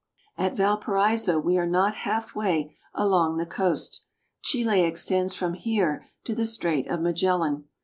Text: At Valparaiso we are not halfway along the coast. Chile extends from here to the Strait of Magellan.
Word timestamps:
At 0.35 0.55
Valparaiso 0.55 1.37
we 1.37 1.59
are 1.59 1.67
not 1.67 1.93
halfway 1.93 2.75
along 2.95 3.37
the 3.37 3.45
coast. 3.45 4.03
Chile 4.41 4.81
extends 4.81 5.35
from 5.35 5.53
here 5.53 6.07
to 6.23 6.33
the 6.33 6.47
Strait 6.47 6.87
of 6.89 7.01
Magellan. 7.01 7.65